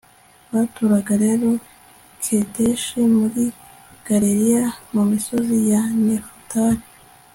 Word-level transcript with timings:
batoranya 0.53 1.13
rero 1.23 1.49
kedeshi 2.23 2.97
muri 3.15 3.43
galileya, 4.07 4.65
mu 4.93 5.01
misozi 5.11 5.57
ya 5.71 5.81
nefutali 6.03 6.83